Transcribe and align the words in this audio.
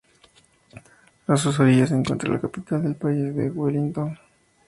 A 1.27 1.37
sus 1.37 1.59
orillas 1.59 1.89
se 1.89 1.95
encuentra 1.95 2.27
la 2.31 2.41
capital 2.41 2.81
del 2.81 2.95
país, 2.95 3.23
Wellington. 3.53 4.17